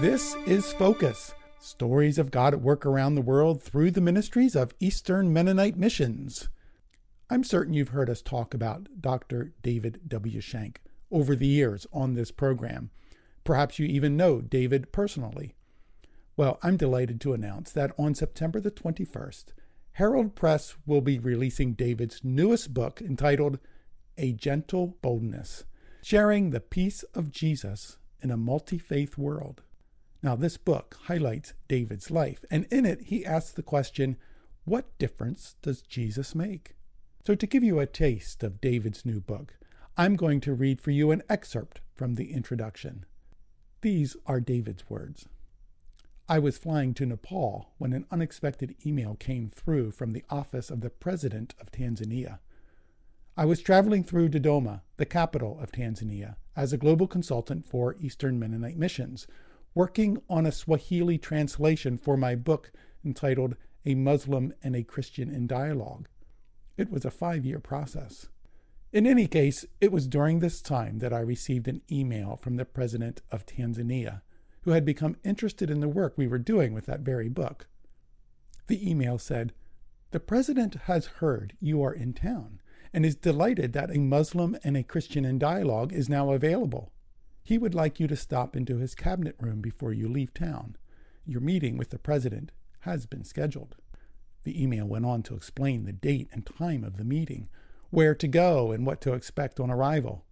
This 0.00 0.36
is 0.44 0.74
Focus 0.74 1.32
Stories 1.58 2.18
of 2.18 2.30
God 2.30 2.52
at 2.52 2.60
Work 2.60 2.84
Around 2.84 3.14
the 3.14 3.22
World 3.22 3.62
through 3.62 3.92
the 3.92 4.02
ministries 4.02 4.54
of 4.54 4.74
Eastern 4.78 5.32
Mennonite 5.32 5.78
Missions. 5.78 6.50
I'm 7.30 7.42
certain 7.42 7.72
you've 7.72 7.88
heard 7.88 8.10
us 8.10 8.20
talk 8.20 8.52
about 8.52 8.88
Dr. 9.00 9.54
David 9.62 10.02
W. 10.06 10.42
Shenk 10.42 10.76
over 11.10 11.34
the 11.34 11.46
years 11.46 11.86
on 11.94 12.12
this 12.12 12.30
program. 12.30 12.90
Perhaps 13.42 13.78
you 13.78 13.86
even 13.86 14.18
know 14.18 14.42
David 14.42 14.92
personally. 14.92 15.54
Well, 16.36 16.58
I'm 16.62 16.76
delighted 16.76 17.18
to 17.22 17.32
announce 17.32 17.72
that 17.72 17.92
on 17.98 18.14
September 18.14 18.60
the 18.60 18.70
21st, 18.70 19.46
Herald 19.92 20.34
Press 20.34 20.76
will 20.84 21.00
be 21.00 21.18
releasing 21.18 21.72
David's 21.72 22.20
newest 22.22 22.74
book 22.74 23.00
entitled 23.00 23.58
A 24.18 24.34
Gentle 24.34 24.98
Boldness 25.00 25.64
Sharing 26.02 26.50
the 26.50 26.60
Peace 26.60 27.02
of 27.14 27.30
Jesus 27.30 27.96
in 28.20 28.30
a 28.30 28.36
Multi 28.36 28.76
Faith 28.76 29.16
World. 29.16 29.62
Now, 30.26 30.34
this 30.34 30.56
book 30.56 30.98
highlights 31.04 31.54
David's 31.68 32.10
life, 32.10 32.44
and 32.50 32.66
in 32.68 32.84
it, 32.84 33.02
he 33.02 33.24
asks 33.24 33.52
the 33.52 33.62
question 33.62 34.16
what 34.64 34.98
difference 34.98 35.54
does 35.62 35.82
Jesus 35.82 36.34
make? 36.34 36.74
So, 37.24 37.36
to 37.36 37.46
give 37.46 37.62
you 37.62 37.78
a 37.78 37.86
taste 37.86 38.42
of 38.42 38.60
David's 38.60 39.06
new 39.06 39.20
book, 39.20 39.54
I'm 39.96 40.16
going 40.16 40.40
to 40.40 40.52
read 40.52 40.80
for 40.80 40.90
you 40.90 41.12
an 41.12 41.22
excerpt 41.28 41.80
from 41.94 42.16
the 42.16 42.32
introduction. 42.32 43.06
These 43.82 44.16
are 44.26 44.40
David's 44.40 44.90
words. 44.90 45.28
I 46.28 46.40
was 46.40 46.58
flying 46.58 46.92
to 46.94 47.06
Nepal 47.06 47.70
when 47.78 47.92
an 47.92 48.06
unexpected 48.10 48.74
email 48.84 49.14
came 49.14 49.48
through 49.48 49.92
from 49.92 50.12
the 50.12 50.24
office 50.28 50.70
of 50.70 50.80
the 50.80 50.90
President 50.90 51.54
of 51.60 51.70
Tanzania. 51.70 52.40
I 53.36 53.44
was 53.44 53.62
traveling 53.62 54.02
through 54.02 54.30
Dodoma, 54.30 54.80
the 54.96 55.06
capital 55.06 55.56
of 55.60 55.70
Tanzania, 55.70 56.34
as 56.56 56.72
a 56.72 56.78
global 56.78 57.06
consultant 57.06 57.68
for 57.68 57.94
Eastern 58.00 58.40
Mennonite 58.40 58.76
Missions, 58.76 59.28
working 59.76 60.16
on 60.30 60.46
a 60.46 60.50
Swahili 60.50 61.18
translation 61.18 61.98
for 61.98 62.16
my 62.16 62.34
book 62.34 62.72
entitled 63.04 63.54
A 63.84 63.94
Muslim 63.94 64.54
and 64.62 64.74
a 64.74 64.82
Christian 64.82 65.28
in 65.28 65.46
Dialogue. 65.46 66.08
It 66.78 66.90
was 66.90 67.04
a 67.04 67.10
five 67.10 67.44
year 67.44 67.60
process. 67.60 68.30
In 68.90 69.06
any 69.06 69.26
case, 69.26 69.66
it 69.78 69.92
was 69.92 70.08
during 70.08 70.38
this 70.38 70.62
time 70.62 71.00
that 71.00 71.12
I 71.12 71.20
received 71.20 71.68
an 71.68 71.82
email 71.92 72.36
from 72.36 72.56
the 72.56 72.64
president 72.64 73.20
of 73.30 73.44
Tanzania, 73.44 74.22
who 74.62 74.70
had 74.70 74.86
become 74.86 75.18
interested 75.22 75.68
in 75.68 75.80
the 75.80 75.88
work 75.88 76.14
we 76.16 76.26
were 76.26 76.38
doing 76.38 76.72
with 76.72 76.86
that 76.86 77.00
very 77.00 77.28
book. 77.28 77.68
The 78.68 78.90
email 78.90 79.18
said, 79.18 79.52
The 80.10 80.20
president 80.20 80.74
has 80.84 81.06
heard 81.06 81.52
you 81.60 81.82
are 81.82 81.92
in 81.92 82.14
town 82.14 82.60
and 82.94 83.04
is 83.04 83.14
delighted 83.14 83.74
that 83.74 83.94
a 83.94 83.98
Muslim 83.98 84.56
and 84.64 84.74
a 84.74 84.82
Christian 84.82 85.26
in 85.26 85.38
dialogue 85.38 85.92
is 85.92 86.08
now 86.08 86.32
available. 86.32 86.92
He 87.46 87.58
would 87.58 87.76
like 87.76 88.00
you 88.00 88.08
to 88.08 88.16
stop 88.16 88.56
into 88.56 88.78
his 88.78 88.96
cabinet 88.96 89.36
room 89.38 89.60
before 89.60 89.92
you 89.92 90.08
leave 90.08 90.34
town. 90.34 90.74
Your 91.24 91.40
meeting 91.40 91.76
with 91.76 91.90
the 91.90 91.98
president 91.98 92.50
has 92.80 93.06
been 93.06 93.22
scheduled. 93.22 93.76
The 94.42 94.60
email 94.60 94.84
went 94.84 95.06
on 95.06 95.22
to 95.22 95.36
explain 95.36 95.84
the 95.84 95.92
date 95.92 96.28
and 96.32 96.44
time 96.44 96.82
of 96.82 96.96
the 96.96 97.04
meeting, 97.04 97.48
where 97.90 98.16
to 98.16 98.26
go, 98.26 98.72
and 98.72 98.84
what 98.84 99.00
to 99.02 99.12
expect 99.12 99.60
on 99.60 99.70
arrival. 99.70 100.24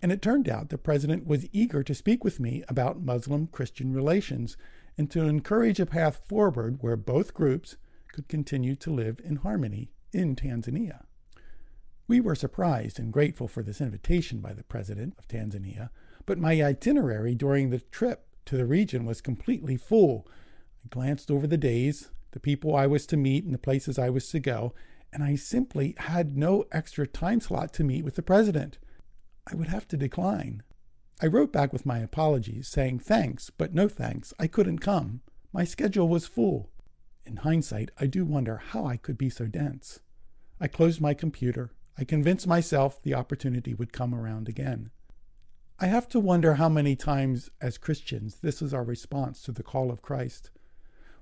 And 0.00 0.10
it 0.10 0.22
turned 0.22 0.48
out 0.48 0.70
the 0.70 0.78
president 0.78 1.26
was 1.26 1.46
eager 1.52 1.82
to 1.82 1.94
speak 1.94 2.24
with 2.24 2.40
me 2.40 2.64
about 2.66 3.02
Muslim 3.02 3.46
Christian 3.48 3.92
relations 3.92 4.56
and 4.96 5.10
to 5.10 5.24
encourage 5.24 5.80
a 5.80 5.84
path 5.84 6.22
forward 6.26 6.78
where 6.80 6.96
both 6.96 7.34
groups 7.34 7.76
could 8.10 8.26
continue 8.26 8.74
to 8.76 8.90
live 8.90 9.20
in 9.22 9.36
harmony 9.36 9.90
in 10.14 10.34
Tanzania. 10.34 11.04
We 12.08 12.22
were 12.22 12.34
surprised 12.34 12.98
and 12.98 13.12
grateful 13.12 13.48
for 13.48 13.62
this 13.62 13.82
invitation 13.82 14.40
by 14.40 14.54
the 14.54 14.64
president 14.64 15.12
of 15.18 15.28
Tanzania, 15.28 15.90
but 16.26 16.38
my 16.38 16.62
itinerary 16.62 17.34
during 17.34 17.70
the 17.70 17.80
trip 17.80 18.26
to 18.46 18.56
the 18.56 18.66
region 18.66 19.04
was 19.04 19.20
completely 19.20 19.76
full. 19.76 20.26
I 20.84 20.88
glanced 20.88 21.30
over 21.30 21.46
the 21.46 21.56
days, 21.56 22.10
the 22.32 22.40
people 22.40 22.74
I 22.74 22.86
was 22.86 23.06
to 23.06 23.16
meet, 23.16 23.44
and 23.44 23.54
the 23.54 23.58
places 23.58 23.98
I 23.98 24.10
was 24.10 24.28
to 24.30 24.40
go, 24.40 24.74
and 25.12 25.22
I 25.22 25.36
simply 25.36 25.94
had 25.98 26.36
no 26.36 26.64
extra 26.72 27.06
time 27.06 27.40
slot 27.40 27.72
to 27.74 27.84
meet 27.84 28.04
with 28.04 28.16
the 28.16 28.22
president. 28.22 28.78
I 29.46 29.54
would 29.54 29.68
have 29.68 29.86
to 29.88 29.96
decline. 29.96 30.62
I 31.22 31.26
wrote 31.26 31.52
back 31.52 31.72
with 31.72 31.86
my 31.86 31.98
apologies, 31.98 32.66
saying 32.68 32.98
thanks, 32.98 33.50
but 33.50 33.74
no 33.74 33.88
thanks. 33.88 34.34
I 34.38 34.46
couldn't 34.48 34.80
come. 34.80 35.20
My 35.52 35.64
schedule 35.64 36.08
was 36.08 36.26
full. 36.26 36.70
In 37.24 37.36
hindsight, 37.36 37.90
I 37.98 38.06
do 38.06 38.24
wonder 38.24 38.56
how 38.56 38.84
I 38.84 38.96
could 38.96 39.16
be 39.16 39.30
so 39.30 39.46
dense. 39.46 40.00
I 40.60 40.66
closed 40.66 41.00
my 41.00 41.14
computer. 41.14 41.70
I 41.96 42.04
convinced 42.04 42.46
myself 42.46 43.00
the 43.00 43.14
opportunity 43.14 43.72
would 43.72 43.92
come 43.92 44.14
around 44.14 44.48
again. 44.48 44.90
I 45.80 45.86
have 45.86 46.08
to 46.10 46.20
wonder 46.20 46.54
how 46.54 46.68
many 46.68 46.94
times, 46.94 47.50
as 47.60 47.78
Christians, 47.78 48.38
this 48.40 48.62
is 48.62 48.72
our 48.72 48.84
response 48.84 49.42
to 49.42 49.50
the 49.50 49.64
call 49.64 49.90
of 49.90 50.02
Christ. 50.02 50.50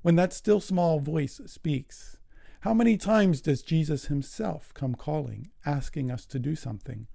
When 0.02 0.16
that 0.16 0.34
still 0.34 0.60
small 0.60 1.00
voice 1.00 1.40
speaks, 1.46 2.18
how 2.60 2.74
many 2.74 2.98
times 2.98 3.40
does 3.40 3.62
Jesus 3.62 4.06
himself 4.06 4.74
come 4.74 4.94
calling, 4.94 5.48
asking 5.64 6.10
us 6.10 6.26
to 6.26 6.38
do 6.38 6.54
something, 6.54 7.06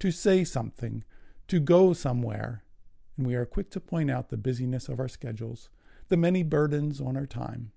to 0.00 0.10
say 0.10 0.42
something, 0.42 1.04
to 1.46 1.60
go 1.60 1.92
somewhere? 1.92 2.64
And 3.16 3.24
we 3.24 3.36
are 3.36 3.46
quick 3.46 3.70
to 3.70 3.80
point 3.80 4.10
out 4.10 4.28
the 4.28 4.36
busyness 4.36 4.88
of 4.88 4.98
our 4.98 5.08
schedules, 5.08 5.70
the 6.08 6.16
many 6.16 6.42
burdens 6.42 7.00
on 7.00 7.16
our 7.16 7.26
time. 7.26 7.70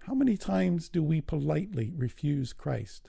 How 0.00 0.12
many 0.12 0.36
times 0.36 0.90
do 0.90 1.02
we 1.02 1.22
politely 1.22 1.90
refuse 1.96 2.52
Christ? 2.52 3.08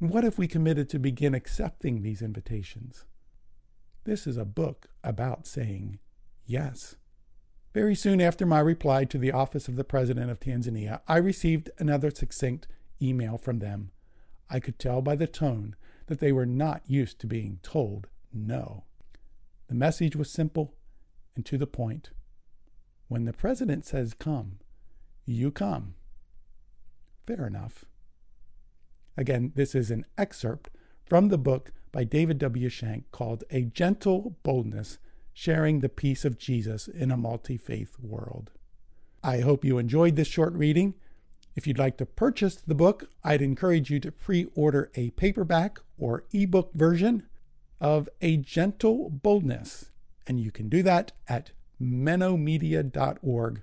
And 0.00 0.10
what 0.10 0.24
if 0.24 0.36
we 0.36 0.48
committed 0.48 0.88
to 0.88 0.98
begin 0.98 1.32
accepting 1.32 2.02
these 2.02 2.22
invitations? 2.22 3.04
This 4.04 4.26
is 4.26 4.36
a 4.36 4.44
book 4.44 4.86
about 5.04 5.46
saying 5.46 5.98
yes. 6.46 6.96
Very 7.74 7.94
soon 7.94 8.20
after 8.20 8.46
my 8.46 8.60
reply 8.60 9.04
to 9.04 9.18
the 9.18 9.32
office 9.32 9.68
of 9.68 9.76
the 9.76 9.84
President 9.84 10.30
of 10.30 10.40
Tanzania, 10.40 11.00
I 11.06 11.18
received 11.18 11.70
another 11.78 12.10
succinct 12.10 12.66
email 13.00 13.36
from 13.36 13.58
them. 13.58 13.90
I 14.50 14.60
could 14.60 14.78
tell 14.78 15.02
by 15.02 15.14
the 15.14 15.26
tone 15.26 15.76
that 16.06 16.20
they 16.20 16.32
were 16.32 16.46
not 16.46 16.82
used 16.86 17.18
to 17.20 17.26
being 17.26 17.60
told 17.62 18.08
no. 18.32 18.84
The 19.68 19.74
message 19.74 20.16
was 20.16 20.30
simple 20.30 20.74
and 21.36 21.44
to 21.46 21.58
the 21.58 21.66
point. 21.66 22.10
When 23.08 23.24
the 23.24 23.32
President 23.32 23.84
says 23.84 24.14
come, 24.14 24.58
you 25.26 25.50
come. 25.50 25.94
Fair 27.26 27.46
enough. 27.46 27.84
Again, 29.16 29.52
this 29.54 29.74
is 29.74 29.90
an 29.90 30.06
excerpt 30.16 30.70
from 31.04 31.28
the 31.28 31.38
book 31.38 31.72
by 31.92 32.04
David 32.04 32.38
W. 32.38 32.68
Shenk 32.68 33.04
called 33.12 33.44
A 33.50 33.62
Gentle 33.62 34.36
Boldness 34.42 34.98
Sharing 35.32 35.80
the 35.80 35.88
Peace 35.88 36.24
of 36.24 36.38
Jesus 36.38 36.88
in 36.88 37.10
a 37.10 37.16
Multi 37.16 37.56
Faith 37.56 37.96
World. 38.00 38.50
I 39.22 39.40
hope 39.40 39.64
you 39.64 39.78
enjoyed 39.78 40.16
this 40.16 40.28
short 40.28 40.52
reading. 40.54 40.94
If 41.54 41.66
you'd 41.66 41.78
like 41.78 41.96
to 41.98 42.06
purchase 42.06 42.56
the 42.56 42.74
book, 42.74 43.08
I'd 43.24 43.42
encourage 43.42 43.90
you 43.90 44.00
to 44.00 44.12
pre 44.12 44.46
order 44.54 44.90
a 44.94 45.10
paperback 45.10 45.78
or 45.98 46.24
ebook 46.32 46.72
version 46.74 47.24
of 47.80 48.08
A 48.20 48.36
Gentle 48.36 49.10
Boldness. 49.10 49.90
And 50.26 50.40
you 50.40 50.50
can 50.50 50.68
do 50.68 50.82
that 50.82 51.12
at 51.26 51.52
mennomedia.org 51.80 53.62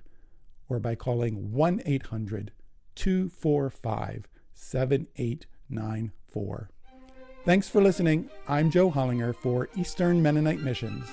or 0.68 0.80
by 0.80 0.94
calling 0.94 1.52
1 1.52 1.82
800 1.84 2.52
245 2.94 4.28
7894. 4.54 6.70
Thanks 7.46 7.68
for 7.68 7.80
listening. 7.80 8.28
I'm 8.48 8.72
Joe 8.72 8.90
Hollinger 8.90 9.32
for 9.32 9.68
Eastern 9.76 10.20
Mennonite 10.20 10.58
Missions. 10.58 11.08